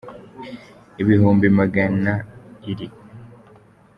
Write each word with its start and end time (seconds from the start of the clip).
ibihumbi 1.01 1.45
magana 1.59 2.13
iri 2.71 2.87